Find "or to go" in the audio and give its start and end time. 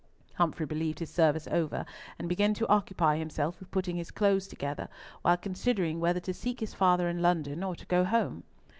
7.63-8.03